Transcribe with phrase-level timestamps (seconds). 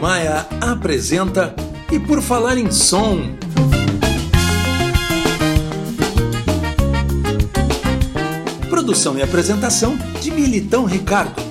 [0.00, 1.54] Maia apresenta
[1.92, 3.36] E por Falar em Som.
[8.70, 11.42] Produção e apresentação de Militão Ricardo.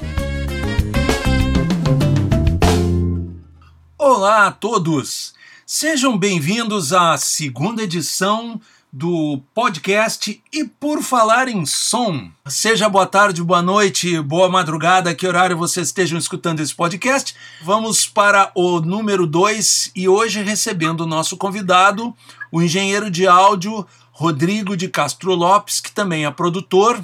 [3.96, 5.36] Olá a todos!
[5.64, 8.60] Sejam bem-vindos à segunda edição
[8.92, 12.32] do podcast E Por Falar em Som.
[12.48, 17.36] Seja boa tarde, boa noite, boa madrugada, que horário vocês estejam escutando esse podcast.
[17.62, 22.16] Vamos para o número 2 e hoje recebendo o nosso convidado,
[22.52, 27.04] o engenheiro de áudio Rodrigo de Castro Lopes, que também é produtor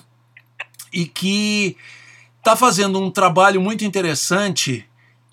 [0.91, 1.77] e que
[2.39, 4.85] está fazendo um trabalho muito interessante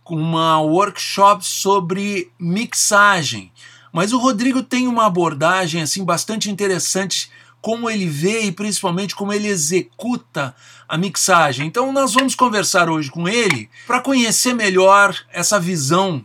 [0.05, 3.51] com uma workshop sobre mixagem.
[3.93, 9.33] Mas o Rodrigo tem uma abordagem assim bastante interessante como ele vê e principalmente como
[9.33, 10.55] ele executa
[10.89, 11.67] a mixagem.
[11.67, 16.25] Então nós vamos conversar hoje com ele para conhecer melhor essa visão,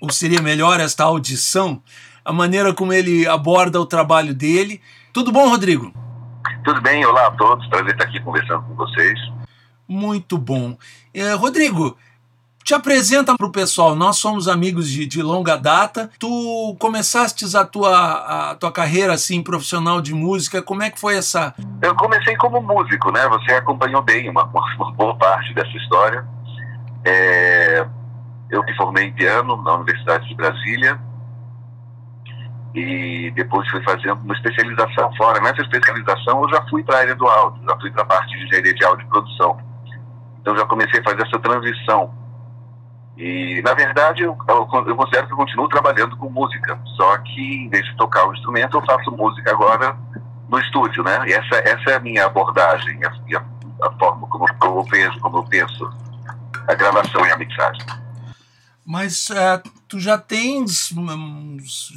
[0.00, 1.82] ou seria melhor esta audição,
[2.24, 4.80] a maneira como ele aborda o trabalho dele.
[5.12, 5.92] Tudo bom, Rodrigo?
[6.64, 9.18] Tudo bem, olá a todos, prazer estar aqui conversando com vocês.
[9.88, 10.76] Muito bom.
[11.14, 11.96] É, Rodrigo,
[12.66, 16.10] te apresenta para o pessoal, nós somos amigos de, de, longa data.
[16.18, 21.16] Tu começaste a tua, a tua carreira assim profissional de música, como é que foi
[21.16, 21.54] essa?
[21.80, 23.24] Eu comecei como músico, né?
[23.28, 26.26] Você acompanhou bem uma, uma boa parte dessa história.
[27.04, 27.86] É,
[28.50, 30.98] eu me formei em piano na Universidade de Brasília
[32.74, 35.40] e depois fui fazendo uma especialização fora.
[35.40, 38.36] Nessa especialização eu já fui para a área do áudio, já fui para a parte
[38.36, 39.56] de engenharia de áudio e produção.
[40.40, 42.25] Então já comecei a fazer essa transição
[43.16, 47.68] e, na verdade, eu, eu, considero que eu continuo trabalhando com música, só que, em
[47.68, 49.96] vez de tocar o instrumento, eu faço música agora
[50.48, 51.26] no estúdio, né?
[51.26, 54.46] E essa, essa é a minha abordagem, a, a, a forma como
[54.80, 55.90] eu vejo, como eu penso
[56.68, 57.86] a gravação e a mixagem.
[58.84, 61.92] Mas uh, tu já tens uns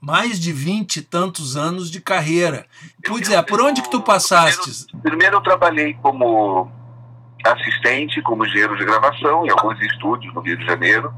[0.00, 2.66] mais de vinte e tantos anos de carreira.
[3.06, 4.86] Pois é, por onde que tu passaste?
[4.86, 6.70] Primeiro, primeiro eu trabalhei como
[7.44, 11.12] assistente como engenheiro de gravação em alguns estúdios no Rio de Janeiro.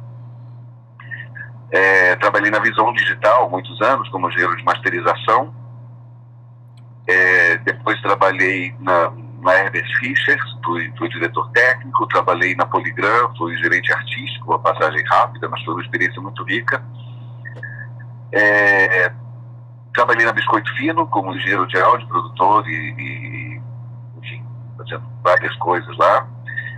[1.70, 5.54] É, trabalhei na Visão Digital muitos anos como engenheiro de masterização.
[7.06, 13.56] É, depois trabalhei na, na Herbert Fischer, fui, fui, diretor técnico, trabalhei na Poligram, fui
[13.58, 16.82] gerente artístico, uma passagem rápida, mas foi uma experiência muito rica.
[18.32, 19.12] É,
[19.92, 23.43] trabalhei na Biscoito Fino como engenheiro de áudio, produtor e, e
[24.84, 26.26] fazendo várias coisas lá.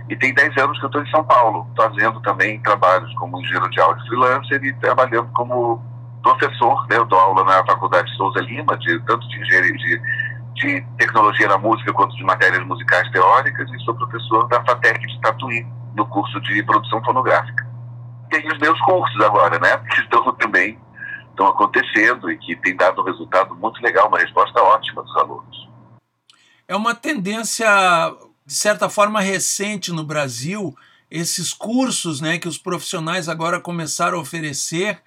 [0.09, 3.69] E tem 10 anos que eu estou em São Paulo, fazendo também trabalhos como engenheiro
[3.69, 5.83] de áudio freelancer e trabalhando como
[6.23, 6.87] professor.
[6.87, 6.97] Né?
[6.97, 10.01] Eu dou aula na Faculdade de Souza Lima, de, tanto de engenharia de,
[10.53, 15.21] de tecnologia na música quanto de matérias musicais teóricas, e sou professor da FATEC de
[15.21, 17.67] Tatuí, no curso de produção fonográfica.
[18.29, 19.77] Tem os meus cursos agora, né?
[19.93, 20.79] Que estão também
[21.31, 25.66] estão acontecendo e que tem dado um resultado muito legal, uma resposta ótima dos alunos
[26.67, 27.67] é uma tendência,
[28.45, 30.75] de certa forma, recente no Brasil,
[31.09, 35.01] esses cursos né, que os profissionais agora começaram a oferecer,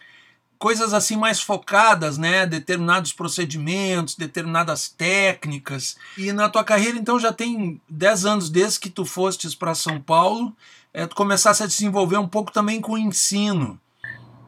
[0.58, 5.98] coisas assim mais focadas, né, determinados procedimentos, determinadas técnicas.
[6.16, 10.00] E na tua carreira, então, já tem 10 anos desde que tu fostes para São
[10.00, 10.54] Paulo,
[10.92, 13.78] é, tu começaste a desenvolver um pouco também com o ensino.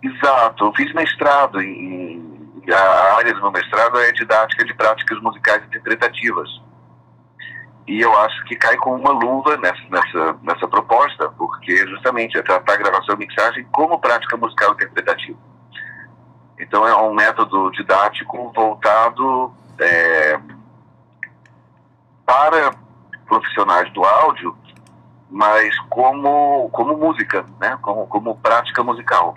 [0.02, 2.20] Exato, eu fiz mestrado em.
[2.70, 6.48] A área do meu mestrado é didática de práticas musicais interpretativas.
[7.86, 12.42] E eu acho que cai com uma luva nessa, nessa, nessa proposta, porque justamente é
[12.42, 15.38] tratar a gravação e mixagem como prática musical interpretativa.
[16.58, 20.38] Então é um método didático voltado é,
[22.24, 22.72] para
[23.26, 24.56] profissionais do áudio,
[25.28, 27.76] mas como, como música, né?
[27.82, 29.34] como, como prática musical.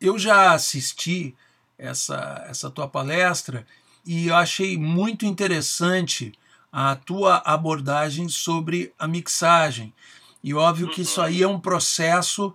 [0.00, 1.36] Eu já assisti
[1.78, 3.64] essa, essa tua palestra
[4.04, 6.32] e eu achei muito interessante
[6.76, 9.94] a tua abordagem sobre a mixagem.
[10.42, 12.52] E óbvio que isso aí é um processo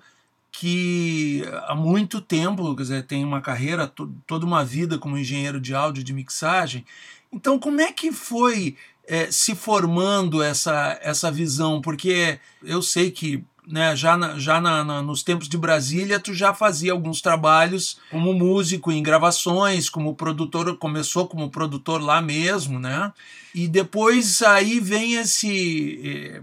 [0.52, 3.88] que há muito tempo, quer dizer, tem uma carreira,
[4.28, 6.86] toda uma vida como engenheiro de áudio de mixagem.
[7.32, 8.76] Então, como é que foi
[9.08, 11.80] é, se formando essa, essa visão?
[11.80, 16.34] Porque eu sei que né, já, na, já na, na, nos tempos de Brasília, tu
[16.34, 22.80] já fazia alguns trabalhos como músico em gravações, como produtor, começou como produtor lá mesmo,
[22.80, 23.14] né?
[23.54, 26.42] E depois aí vem esse eh,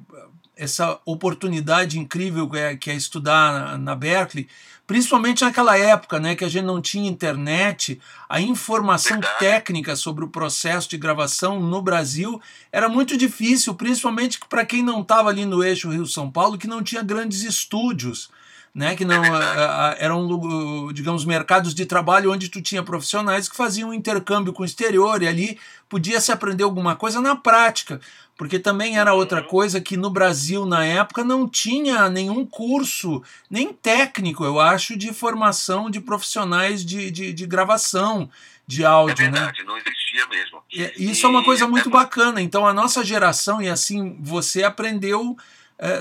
[0.57, 4.49] essa oportunidade incrível que é, que é estudar na, na Berkeley,
[4.87, 10.29] principalmente naquela época, né, que a gente não tinha internet, a informação técnica sobre o
[10.29, 12.41] processo de gravação no Brasil
[12.71, 16.83] era muito difícil, principalmente para quem não estava ali no eixo Rio-São Paulo, que não
[16.83, 18.31] tinha grandes estúdios.
[18.77, 18.95] Né?
[18.95, 24.53] Que não é eram, digamos, mercados de trabalho onde tu tinha profissionais que faziam intercâmbio
[24.53, 25.59] com o exterior e ali
[25.89, 27.99] podia se aprender alguma coisa na prática,
[28.37, 29.49] porque também era outra uhum.
[29.49, 35.11] coisa que no Brasil na época não tinha nenhum curso, nem técnico, eu acho, de
[35.11, 38.29] formação de profissionais de, de, de gravação
[38.67, 39.65] de áudio, é verdade, né?
[39.65, 40.63] não existia mesmo.
[40.71, 41.93] E, isso e, é uma coisa muito é...
[41.93, 42.43] bacana.
[42.43, 45.35] Então a nossa geração e assim você aprendeu é,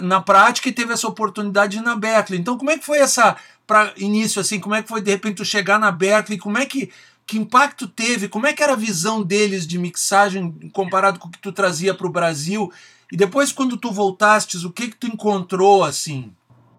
[0.02, 2.40] na prática e teve essa oportunidade na Berkeley.
[2.40, 3.36] Então, como é que foi essa
[3.68, 4.60] para início assim?
[4.60, 6.38] Como é que foi de repente tu chegar na Berkeley?
[6.38, 6.92] Como é que
[7.28, 8.30] que impacto teve?
[8.30, 11.94] Como é que era a visão deles de mixagem comparado com o que tu trazia
[11.94, 12.72] para o Brasil?
[13.12, 16.32] E depois, quando tu voltastes, o que que tu encontrou assim?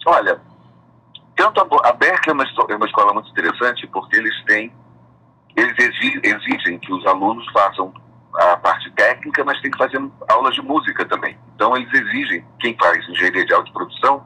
[0.06, 0.40] Olha,
[1.37, 4.72] tanto a, a Berkeley é uma, é uma escola muito interessante porque eles têm,
[5.56, 7.92] eles exigem que os alunos façam
[8.34, 11.37] a parte técnica, mas tem que fazer aulas de música também.
[11.56, 14.23] Então eles exigem, quem faz engenharia de autoprodução,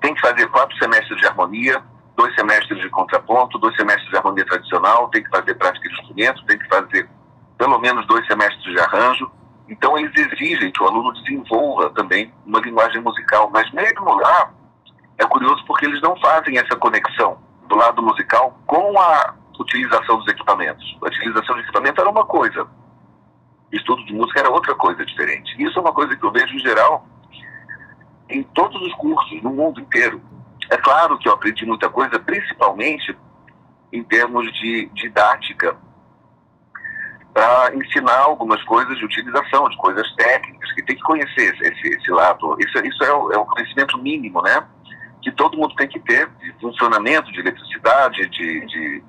[0.00, 1.80] tem que fazer quatro semestres de harmonia,
[2.16, 6.44] dois semestres de contraponto, dois semestres de harmonia tradicional, tem que fazer prática de instrumento,
[6.44, 7.08] tem que fazer
[7.56, 9.30] pelo menos dois semestres de arranjo.
[9.68, 14.50] Então eles exigem que o aluno desenvolva também uma linguagem musical, mas mesmo lá
[15.18, 17.38] é curioso porque eles não fazem essa conexão
[17.68, 20.98] do lado musical com a utilização dos equipamentos.
[21.00, 22.66] A utilização de equipamento era uma coisa,
[23.72, 25.54] estudo de música era outra coisa diferente.
[25.62, 27.06] Isso é uma coisa que eu vejo em geral
[28.28, 30.20] em todos os cursos no mundo inteiro.
[30.70, 33.16] É claro que eu aprendi muita coisa, principalmente
[33.92, 35.76] em termos de didática,
[37.32, 42.10] para ensinar algumas coisas de utilização, de coisas técnicas, que tem que conhecer esse, esse
[42.10, 42.56] lado.
[42.58, 44.66] Isso, isso é, o, é o conhecimento mínimo, né?
[45.22, 49.04] Que todo mundo tem que ter, de funcionamento, de eletricidade, de, de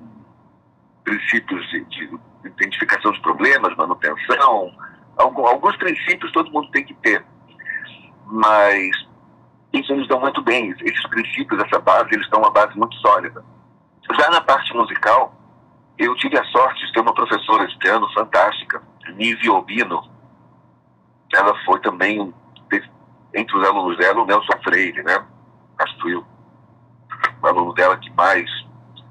[1.04, 4.72] princípios de, de identificação de problemas, manutenção,
[5.16, 7.24] alguns princípios todo mundo tem que ter.
[8.26, 8.90] Mas
[9.72, 13.44] isso eles dão muito bem, esses princípios, essa base, eles dão uma base muito sólida.
[14.18, 15.34] Já na parte musical,
[15.96, 18.82] eu tive a sorte de ter uma professora de piano fantástica,
[19.14, 20.02] Nise Obino.
[21.32, 22.34] Ela foi também,
[23.34, 25.24] entre os alunos dela, o Nelson Freire, né?
[25.78, 26.26] Acho que o
[27.46, 28.50] aluno dela que mais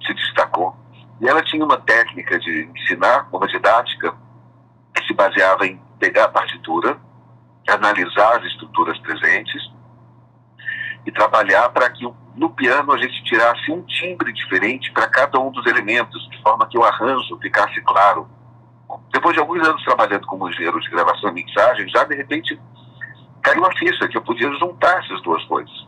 [0.05, 0.75] se destacou.
[1.21, 4.15] E ela tinha uma técnica de ensinar, uma didática,
[4.95, 6.97] que se baseava em pegar a partitura,
[7.67, 9.61] analisar as estruturas presentes
[11.05, 15.51] e trabalhar para que no piano a gente tirasse um timbre diferente para cada um
[15.51, 18.27] dos elementos, de forma que o arranjo ficasse claro.
[19.11, 22.59] Depois de alguns anos trabalhando como engenheiro de gravação e mixagem, já de repente
[23.41, 25.87] caiu a ficha que eu podia juntar essas duas coisas.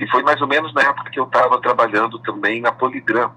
[0.00, 3.32] E foi mais ou menos na época que eu estava trabalhando também na Poligram,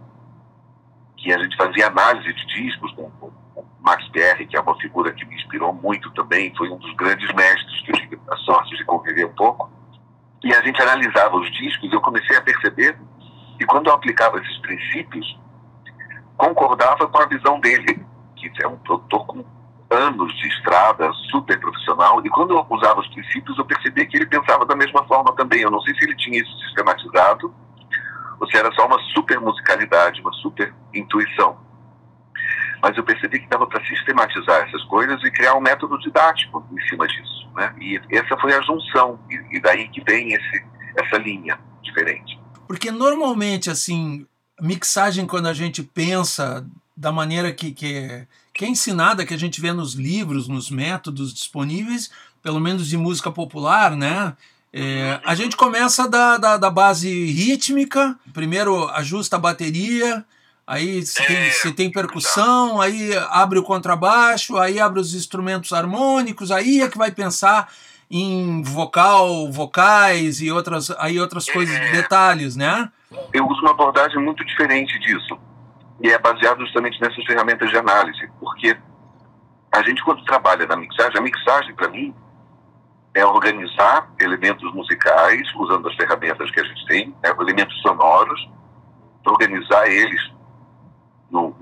[1.21, 3.31] que a gente fazia análise de discos com, com,
[3.79, 7.31] Max Pierre, que é uma figura que me inspirou muito também, foi um dos grandes
[7.33, 9.69] mestres que eu tive a sorte de conviver um pouco.
[10.43, 12.97] E a gente analisava os discos eu comecei a perceber
[13.57, 15.39] que quando eu aplicava esses princípios,
[16.37, 18.03] concordava com a visão dele,
[18.35, 19.45] que é um produtor com
[19.91, 24.25] anos de estrada, super profissional, e quando eu usava os princípios, eu percebi que ele
[24.25, 25.61] pensava da mesma forma também.
[25.61, 27.53] Eu não sei se ele tinha isso sistematizado,
[28.49, 31.57] se era só uma super musicalidade, uma super intuição.
[32.81, 36.81] Mas eu percebi que dava para sistematizar essas coisas e criar um método didático em
[36.87, 37.47] cima disso.
[37.55, 37.75] Né?
[37.79, 39.19] E essa foi a junção,
[39.51, 40.65] e, daí que vem esse,
[40.97, 42.39] essa linha diferente.
[42.67, 44.25] Porque normalmente, assim,
[44.59, 49.61] mixagem, quando a gente pensa da maneira que, que, que é ensinada, que a gente
[49.61, 54.35] vê nos livros, nos métodos disponíveis, pelo menos de música popular, né?
[54.73, 60.23] É, a gente começa da, da, da, base rítmica, primeiro ajusta a bateria,
[60.65, 65.73] aí se tem, é, se tem percussão, aí abre o contrabaixo, aí abre os instrumentos
[65.73, 67.69] harmônicos, aí é que vai pensar
[68.09, 71.91] em vocal, vocais e outras, aí outras coisas, é.
[71.91, 72.89] detalhes, né?
[73.33, 75.37] Eu uso uma abordagem muito diferente disso,
[76.01, 78.77] e é baseado justamente nessas ferramentas de análise, porque
[79.69, 82.13] a gente quando trabalha na mixagem, a mixagem para mim
[83.13, 88.49] é organizar elementos musicais, usando as ferramentas que a gente tem, né, elementos sonoros,
[89.25, 90.31] organizar eles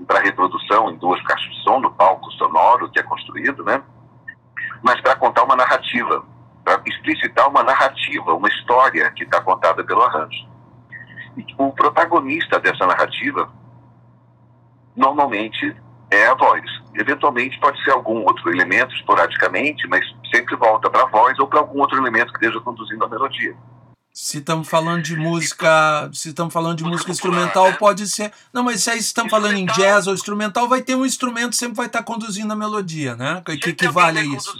[0.06, 3.82] para reprodução em duas caixas de som, no palco sonoro que é construído, né?
[4.82, 6.24] mas para contar uma narrativa,
[6.64, 10.48] para explicitar uma narrativa, uma história que está contada pelo arranjo.
[11.36, 13.50] E o protagonista dessa narrativa,
[14.96, 15.76] normalmente,
[16.10, 16.64] é a voz.
[16.94, 20.04] Eventualmente pode ser algum outro elemento, esporadicamente, mas
[20.50, 23.54] sempre volta para a voz ou para algum outro elemento que esteja conduzindo a melodia.
[24.12, 27.78] Se estamos falando de música, se estamos falando de música, música instrumental, popular, né?
[27.78, 28.32] pode ser.
[28.52, 31.86] Não, mas se estamos falando em jazz ou instrumental, vai ter um instrumento sempre vai
[31.86, 33.40] estar conduzindo a melodia, né?
[33.46, 34.52] Que, que, que vale a isso.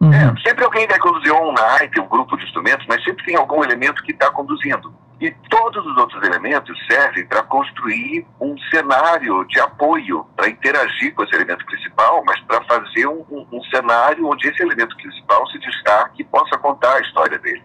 [0.00, 0.12] Uhum.
[0.12, 3.64] É, sempre alguém vai conduzir um naipe, um grupo de instrumentos, mas sempre tem algum
[3.64, 4.94] elemento que está conduzindo.
[5.20, 11.22] E todos os outros elementos servem para construir um cenário de apoio, para interagir com
[11.22, 15.58] esse elemento principal, mas para fazer um, um, um, cenário onde esse elemento principal se
[15.60, 17.62] destaque e possa contar a história dele.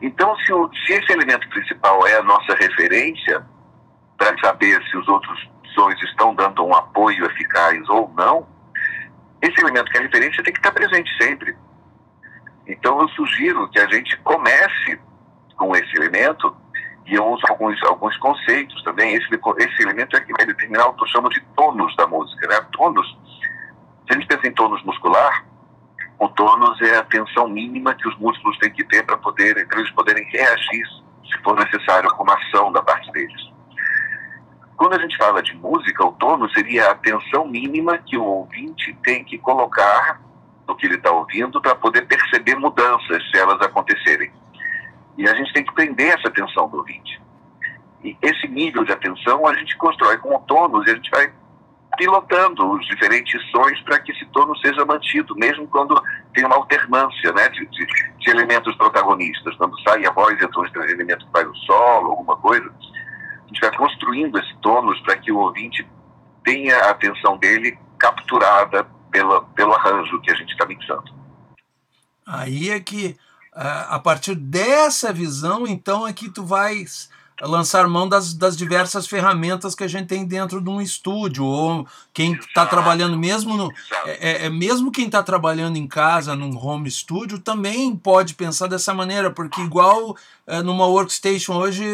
[0.00, 3.44] Então, se, o, se esse elemento principal é a nossa referência,
[4.16, 8.46] para saber se os outros sons estão dando um apoio eficaz ou não,
[9.42, 11.56] esse elemento que é referência tem que estar presente sempre.
[12.66, 14.98] Então, eu sugiro que a gente comece
[15.56, 16.54] com esse elemento
[17.06, 19.14] e eu uso alguns, alguns conceitos também.
[19.14, 22.48] Esse, esse elemento é que vai determinar o que eu chamo de tônus da música.
[22.48, 22.60] Né?
[22.72, 23.06] Tônus,
[24.06, 25.44] se a gente pensa em tônus muscular,
[26.18, 29.90] o tônus é a tensão mínima que os músculos têm que ter para poder, eles
[29.90, 30.84] poderem reagir
[31.30, 33.56] se for necessário alguma ação da parte deles.
[34.76, 38.96] Quando a gente fala de música, o tônus seria a tensão mínima que o ouvinte
[39.02, 40.20] tem que colocar
[40.66, 44.30] no que ele está ouvindo para poder perceber mudanças se elas acontecerem.
[45.16, 47.20] E a gente tem que prender essa atenção do ouvinte.
[48.04, 51.32] E esse nível de atenção a gente constrói com tônus e a gente vai
[51.96, 56.00] pilotando os diferentes sons para que esse tônus seja mantido, mesmo quando
[56.34, 57.86] tem uma alternância né, de, de,
[58.18, 59.56] de elementos protagonistas.
[59.56, 62.70] Quando sai a voz, entra um elemento que faz o solo, alguma coisa.
[63.44, 65.86] A gente vai construindo esse tônus para que o ouvinte
[66.44, 71.16] tenha a atenção dele capturada pela, pelo arranjo que a gente está mixando.
[72.26, 73.16] Aí é que
[73.56, 77.08] a partir dessa visão, então, é que tu vais
[77.42, 81.86] lançar mão das, das diversas ferramentas que a gente tem dentro de um estúdio ou
[82.12, 83.70] quem está trabalhando mesmo no
[84.06, 88.68] é, é, é mesmo quem está trabalhando em casa num home studio também pode pensar
[88.68, 90.16] dessa maneira porque igual
[90.64, 91.84] numa workstation hoje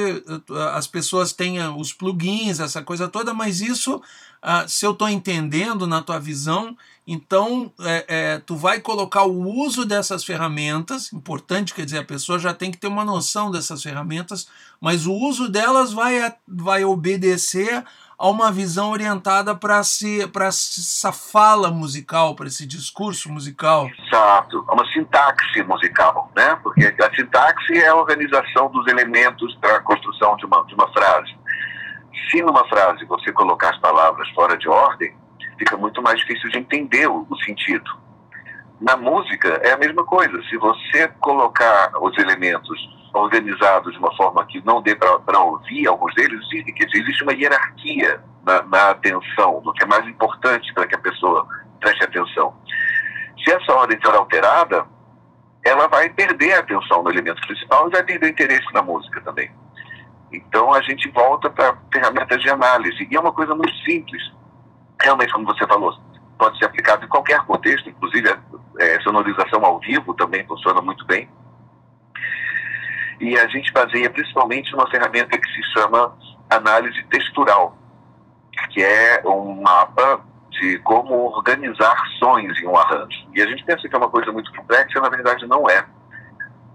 [0.75, 4.03] as pessoas têm os plugins essa coisa toda mas isso
[4.43, 9.43] ah, se eu estou entendendo na tua visão então, é, é, tu vai colocar o
[9.43, 13.83] uso dessas ferramentas, importante, quer dizer, a pessoa já tem que ter uma noção dessas
[13.83, 14.47] ferramentas,
[14.81, 17.85] mas o uso delas vai, vai obedecer
[18.23, 23.91] a uma visão orientada para essa fala musical, para esse discurso musical.
[23.99, 26.57] Exato, é uma sintaxe musical, né?
[26.63, 30.87] Porque a sintaxe é a organização dos elementos para a construção de uma, de uma
[30.93, 31.37] frase.
[32.31, 35.13] Se numa frase você colocar as palavras fora de ordem,
[35.59, 37.91] fica muito mais difícil de entender o, o sentido.
[38.81, 40.41] Na música é a mesma coisa.
[40.49, 42.79] Se você colocar os elementos
[43.13, 48.63] organizados de uma forma que não dê para ouvir alguns deles, existe uma hierarquia na,
[48.63, 51.47] na atenção, do que é mais importante para que a pessoa
[51.81, 52.55] preste atenção.
[53.45, 54.87] Se essa ordem for alterada,
[55.65, 59.21] ela vai perder a atenção no elemento principal e vai perder o interesse na música
[59.21, 59.51] também.
[60.33, 63.07] Então a gente volta para ferramentas de análise.
[63.11, 64.23] E é uma coisa muito simples
[65.03, 65.95] realmente, como você falou,
[66.39, 68.39] pode ser aplicado em qualquer contexto, inclusive a
[68.79, 71.29] é, sonorização ao vivo também funciona muito bem.
[73.23, 76.13] E a gente baseia principalmente numa ferramenta que se chama
[76.51, 77.79] análise textural,
[78.71, 83.25] que é um mapa de como organizar sons em um arranjo.
[83.33, 85.87] E a gente pensa que é uma coisa muito complexa, na verdade não é.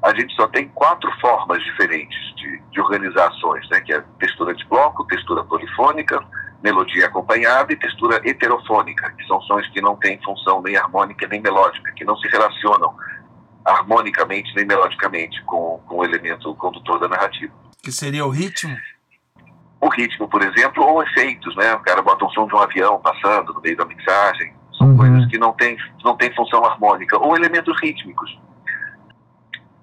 [0.02, 3.82] A gente só tem quatro formas diferentes de, de organizar sons, né?
[3.82, 6.24] que é textura de bloco, textura polifônica,
[6.64, 11.42] melodia acompanhada e textura heterofônica, que são sons que não têm função nem harmônica nem
[11.42, 12.96] melódica, que não se relacionam
[13.68, 17.54] harmonicamente nem melodicamente com, com o elemento condutor da narrativa.
[17.84, 18.76] Que seria o ritmo?
[19.80, 21.74] O ritmo, por exemplo, ou efeitos, né?
[21.76, 24.54] O cara bota um som de um avião passando no meio da mixagem.
[24.78, 24.98] São uhum.
[24.98, 27.18] coisas que não têm não tem função harmônica.
[27.18, 28.40] Ou elementos rítmicos.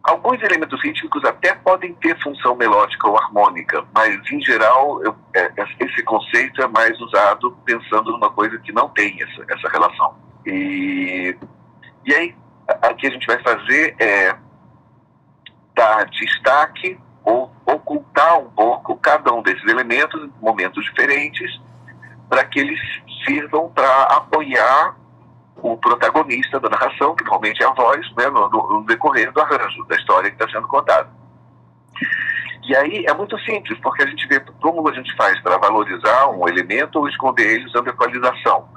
[0.02, 5.50] Alguns elementos rítmicos até podem ter função melódica ou harmônica, mas em geral eu, é,
[5.80, 10.14] esse conceito é mais usado pensando numa coisa que não tem essa, essa relação.
[10.44, 11.34] E,
[12.04, 12.34] e aí,
[12.68, 14.36] o que a gente vai fazer é
[15.74, 21.60] dar destaque ou ocultar um pouco cada um desses elementos em momentos diferentes
[22.28, 22.80] para que eles
[23.24, 24.96] sirvam para apoiar
[25.56, 29.84] o protagonista da narração, que normalmente é a voz, né, no, no decorrer do arranjo,
[29.84, 31.08] da história que está sendo contada.
[32.66, 36.28] E aí é muito simples, porque a gente vê como a gente faz para valorizar
[36.28, 38.68] um elemento ou esconder ele usando equalização.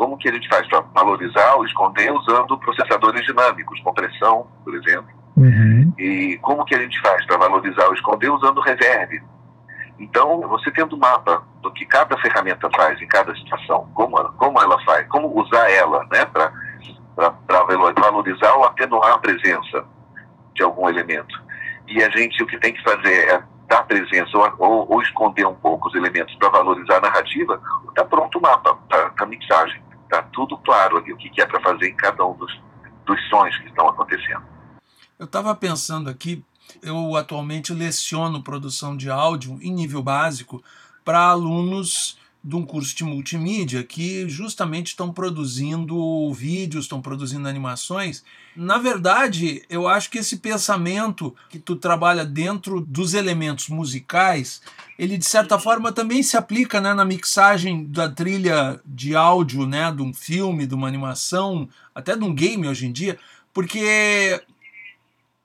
[0.00, 5.10] Como que a gente faz para valorizar ou esconder usando processadores dinâmicos, compressão, por exemplo.
[5.36, 5.92] Uhum.
[5.98, 9.22] E como que a gente faz para valorizar ou esconder usando reverb,
[10.00, 14.58] então, você tendo um mapa do que cada ferramenta faz em cada situação, como, como
[14.58, 16.50] ela faz, como usar ela né, para
[18.00, 19.84] valorizar ou atenuar a presença
[20.54, 21.38] de algum elemento.
[21.86, 25.46] E a gente o que tem que fazer é dar presença ou, ou, ou esconder
[25.46, 29.79] um pouco os elementos para valorizar a narrativa, está pronto o mapa, está tá mixagem.
[30.64, 32.52] Claro ali o que, é para fazer em cada um dos,
[33.06, 34.42] dos sons que estão acontecendo.
[35.18, 36.44] Eu estava pensando aqui,
[36.82, 40.62] eu atualmente leciono produção de áudio em nível básico
[41.04, 48.24] para alunos de um curso de multimídia que justamente estão produzindo vídeos, estão produzindo animações.
[48.56, 54.62] Na verdade, eu acho que esse pensamento que tu trabalha dentro dos elementos musicais,
[54.98, 59.92] ele de certa forma também se aplica né, na mixagem da trilha de áudio, né,
[59.92, 63.18] de um filme, de uma animação, até de um game hoje em dia,
[63.52, 64.42] porque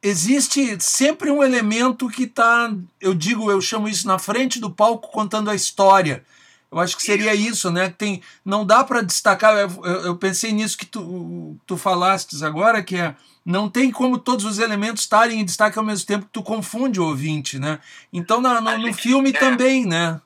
[0.02, 2.72] existe sempre um elemento que está,
[3.02, 6.24] eu digo, eu chamo isso na frente do palco contando a história.
[6.72, 7.94] Eu acho que seria isso, né?
[7.96, 9.56] Tem, não dá para destacar.
[9.56, 9.70] Eu,
[10.04, 14.60] eu, pensei nisso que tu, tu falaste agora, que é não tem como todos os
[14.60, 17.80] elementos estarem em destaque ao mesmo tempo que tu confunde o ouvinte, né?
[18.12, 19.34] Então na, no, no filme é.
[19.34, 20.20] também, né?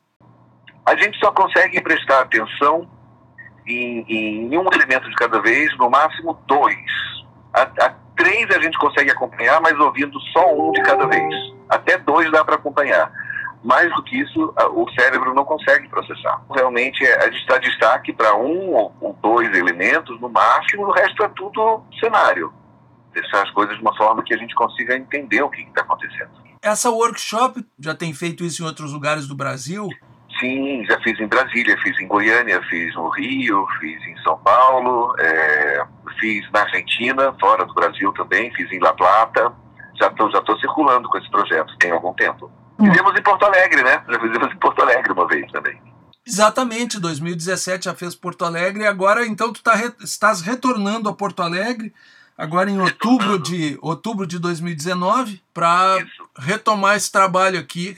[0.86, 2.89] A gente só consegue prestar atenção
[3.67, 6.77] em, em um elemento de cada vez, no máximo dois.
[7.53, 11.36] A, a três a gente consegue acompanhar, mas ouvindo só um de cada vez.
[11.67, 13.12] Até dois dá para acompanhar
[13.63, 16.42] mais do que isso, o cérebro não consegue processar.
[16.51, 21.24] Realmente, é, a gente dá destaque para um ou dois elementos no máximo, o resto
[21.24, 22.54] é tudo cenário.
[23.13, 26.30] Deixar as coisas de uma forma que a gente consiga entender o que está acontecendo.
[26.62, 29.89] Essa workshop já tem feito isso em outros lugares do Brasil?
[30.39, 35.13] Sim, já fiz em Brasília, fiz em Goiânia, fiz no Rio, fiz em São Paulo,
[35.20, 35.86] é,
[36.20, 39.51] fiz na Argentina, fora do Brasil também, fiz em La Plata.
[40.00, 42.50] Já estou já circulando com esse projeto tem algum tempo.
[42.80, 44.04] Fizemos em Porto Alegre, né?
[44.10, 45.80] Já fizemos em Porto Alegre uma vez também.
[46.26, 51.42] Exatamente, 2017 já fez Porto Alegre e agora então tu tá, estás retornando a Porto
[51.42, 51.94] Alegre
[52.38, 55.98] agora em outubro de outubro de 2019 para
[56.38, 57.98] retomar esse trabalho aqui.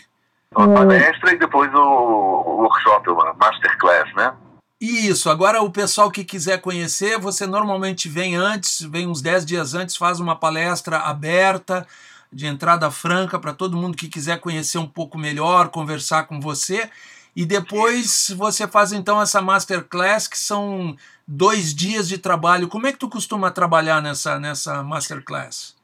[0.55, 4.33] Uma palestra e depois o, o workshop, uma masterclass, né?
[4.81, 9.75] Isso, agora o pessoal que quiser conhecer, você normalmente vem antes, vem uns 10 dias
[9.75, 11.85] antes, faz uma palestra aberta,
[12.31, 16.89] de entrada franca para todo mundo que quiser conhecer um pouco melhor, conversar com você.
[17.35, 20.95] E depois você faz então essa masterclass, que são
[21.27, 22.67] dois dias de trabalho.
[22.67, 25.75] Como é que tu costuma trabalhar nessa, nessa masterclass?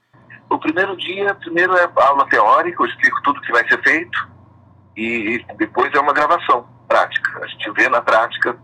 [0.50, 4.28] O primeiro dia, primeiro é aula teórica, eu explico tudo que vai ser feito,
[4.96, 7.44] e depois é uma gravação prática.
[7.44, 8.58] A gente vê na prática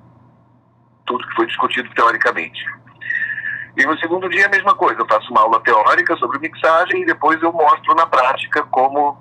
[1.06, 2.66] tudo que foi discutido teoricamente.
[3.76, 7.06] E no segundo dia a mesma coisa, eu faço uma aula teórica sobre mixagem e
[7.06, 9.18] depois eu mostro na prática como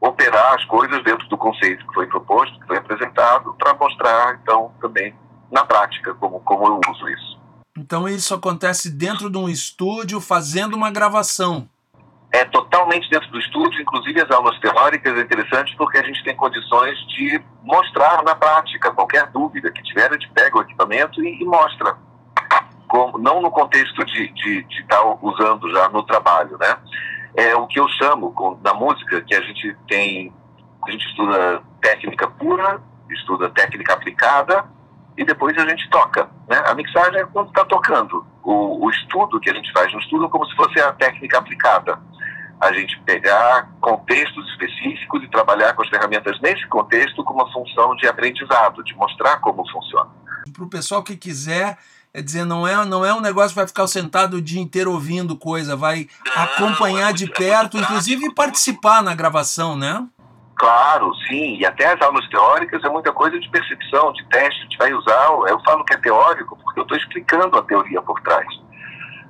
[0.00, 4.72] operar as coisas dentro do conceito que foi proposto, que foi apresentado, para mostrar então
[4.80, 5.14] também
[5.50, 7.40] na prática como, como eu uso isso.
[7.76, 11.68] Então isso acontece dentro de um estúdio fazendo uma gravação.
[12.32, 16.36] É totalmente dentro do estúdio, inclusive as aulas teóricas é interessante porque a gente tem
[16.36, 21.42] condições de mostrar na prática qualquer dúvida que tiver, a gente pega o equipamento e,
[21.42, 21.96] e mostra
[22.90, 26.76] como, não no contexto de estar tá usando já no trabalho, né?
[27.36, 30.32] É o que eu chamo na música, que a gente tem,
[30.84, 34.64] a gente estuda técnica pura, estuda técnica aplicada
[35.16, 36.60] e depois a gente toca, né?
[36.66, 38.26] A mixagem é quando está tocando.
[38.42, 41.38] O, o estudo que a gente faz no estudo é como se fosse a técnica
[41.38, 41.96] aplicada
[42.60, 47.94] a gente pegar contextos específicos e trabalhar com as ferramentas nesse contexto com uma função
[47.94, 50.10] de aprendizado, de mostrar como funciona.
[50.52, 51.78] Para o pessoal que quiser
[52.12, 54.92] é dizer, não é, não é um negócio que vai ficar sentado o dia inteiro
[54.92, 60.06] ouvindo coisa, vai não, acompanhar é de perto, inclusive participar na gravação, né?
[60.60, 61.56] Claro, sim.
[61.56, 64.60] E até as aulas teóricas é muita coisa de percepção, de teste.
[64.60, 65.28] A gente vai usar.
[65.48, 68.46] Eu falo que é teórico porque eu estou explicando a teoria por trás.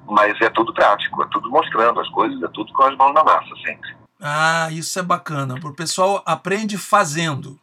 [0.08, 3.22] Mas é tudo prático, é tudo mostrando as coisas, é tudo com as mãos na
[3.22, 3.94] massa sempre.
[4.20, 5.54] Ah, isso é bacana.
[5.62, 7.56] O pessoal aprende fazendo.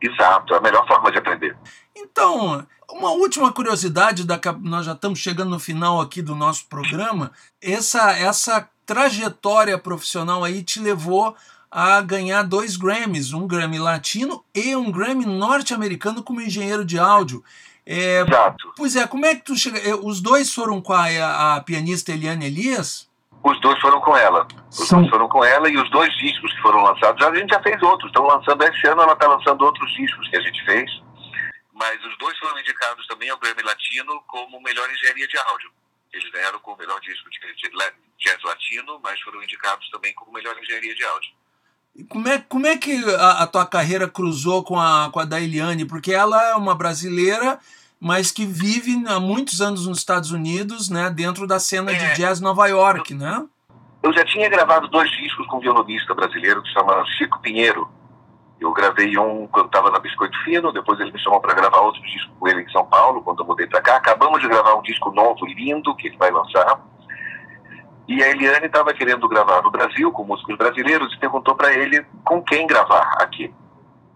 [0.00, 1.56] Exato, é a melhor forma de aprender.
[1.94, 7.32] Então, uma última curiosidade, da, nós já estamos chegando no final aqui do nosso programa.
[7.60, 11.36] Essa, essa trajetória profissional aí te levou
[11.70, 17.44] a ganhar dois Grammys, um Grammy latino e um Grammy norte-americano como engenheiro de áudio.
[17.84, 18.72] É, Exato.
[18.76, 19.78] Pois é, como é que tu chega?
[19.78, 23.07] É, os dois foram com a, a pianista Eliane Elias?
[23.42, 24.46] Os dois foram com ela.
[24.70, 24.96] Os Sim.
[24.96, 27.80] dois foram com ela e os dois discos que foram lançados, a gente já fez
[27.82, 28.10] outros.
[28.10, 30.90] Estão lançando esse ano, ela está lançando outros discos que a gente fez
[31.78, 35.70] mas os dois foram indicados também ao Grammy Latino como melhor engenharia de áudio.
[36.12, 37.38] Eles ganharam como melhor disco de
[38.18, 41.30] jazz latino, mas foram indicados também como melhor engenharia de áudio.
[41.94, 45.24] E como é, como é que a, a, tua carreira cruzou com a, com a
[45.24, 45.84] da Eliane?
[45.84, 47.60] Porque ela é uma brasileira,
[48.00, 52.16] mas que vive há muitos anos nos Estados Unidos, né, dentro da cena é, de
[52.16, 53.44] jazz Nova York, né?
[54.02, 57.88] Eu já tinha gravado dois discos com um violonista brasileiro que se chama Chico Pinheiro,
[58.60, 62.02] eu gravei um quando estava na Biscoito Fino, depois ele me chamou para gravar outro
[62.02, 63.96] disco com ele em São Paulo, quando eu mudei para cá.
[63.96, 66.80] Acabamos de gravar um disco novo, lindo, que ele vai lançar.
[68.08, 72.04] E a Eliane estava querendo gravar no Brasil com músicos brasileiros e perguntou para ele
[72.24, 73.54] com quem gravar aqui.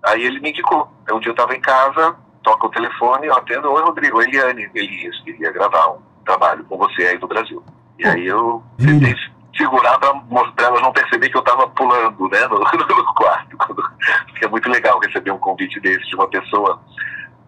[0.05, 0.91] Aí ele me indicou.
[1.13, 5.19] Um dia eu estava em casa, toca o telefone, eu atendo, oi Rodrigo, Eliane Elias
[5.21, 7.63] queria gravar um trabalho com você aí no Brasil.
[7.99, 9.15] E aí eu tentei
[9.57, 12.59] segurar para elas não perceber que eu estava pulando né, no,
[12.97, 13.57] no quarto.
[13.57, 16.81] Porque é muito legal receber um convite desse de uma pessoa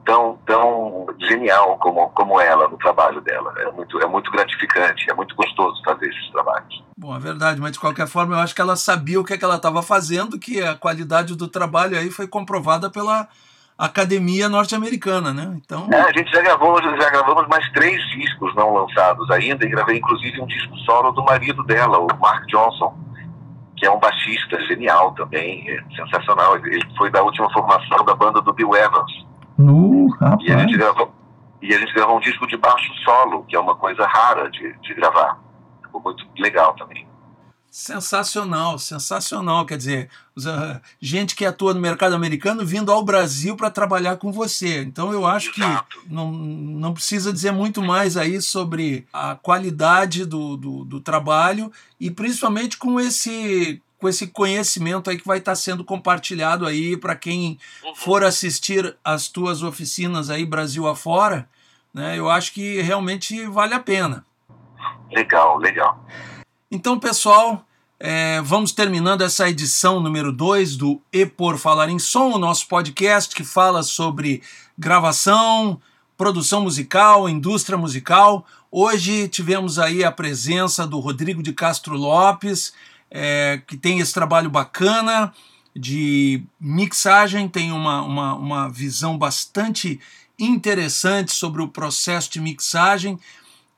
[0.04, 3.54] tão, tão genial como, como ela no trabalho dela.
[3.58, 6.84] É muito, é muito gratificante, é muito gostoso fazer esses trabalhos.
[6.96, 9.38] Bom, é verdade, mas de qualquer forma eu acho que ela sabia o que, é
[9.38, 13.28] que ela estava fazendo, que a qualidade do trabalho aí foi comprovada pela
[13.78, 15.60] academia norte-americana, né?
[15.64, 15.88] Então...
[15.92, 19.98] É, a gente já gravou, já gravamos mais três discos não lançados ainda, e gravei
[19.98, 22.96] inclusive um disco solo do marido dela, o Mark Johnson,
[23.76, 26.56] que é um baixista genial também, é sensacional.
[26.56, 29.12] Ele foi da última formação da banda do Bill Evans.
[29.58, 30.08] Uh,
[30.40, 31.12] e, a gente gravou,
[31.60, 34.72] e a gente gravou um disco de baixo solo, que é uma coisa rara de,
[34.80, 35.38] de gravar.
[35.82, 37.06] Ficou muito legal também.
[37.74, 39.66] Sensacional, sensacional.
[39.66, 44.30] Quer dizer, uh, gente que atua no mercado americano vindo ao Brasil para trabalhar com
[44.30, 44.82] você.
[44.82, 45.60] Então eu acho que
[46.06, 52.12] não, não precisa dizer muito mais aí sobre a qualidade do, do, do trabalho e
[52.12, 57.16] principalmente com esse com esse conhecimento aí que vai estar tá sendo compartilhado aí para
[57.16, 57.94] quem uhum.
[57.96, 61.48] for assistir as tuas oficinas aí Brasil afora,
[61.92, 62.16] né?
[62.16, 64.24] Eu acho que realmente vale a pena.
[65.10, 66.06] Legal, legal.
[66.70, 67.64] Então, pessoal,
[68.00, 72.66] é, vamos terminando essa edição número 2 do E Por Falar em Som, o nosso
[72.68, 74.42] podcast que fala sobre
[74.76, 75.80] gravação,
[76.16, 78.46] produção musical, indústria musical.
[78.70, 82.72] Hoje tivemos aí a presença do Rodrigo de Castro Lopes,
[83.10, 85.32] é, que tem esse trabalho bacana
[85.76, 90.00] de mixagem, tem uma, uma, uma visão bastante
[90.38, 93.18] interessante sobre o processo de mixagem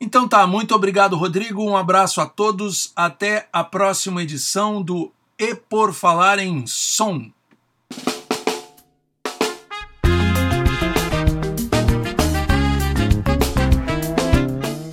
[0.00, 1.62] Então tá, muito obrigado, Rodrigo.
[1.62, 2.92] Um abraço a todos.
[2.94, 7.30] Até a próxima edição do E Por Falar em Som.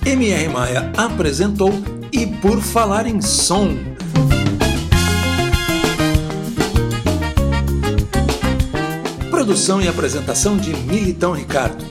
[0.04, 1.70] MR Maia apresentou
[2.12, 3.95] E Por Falar em Som
[9.46, 11.85] Produção e apresentação de Militão Ricardo.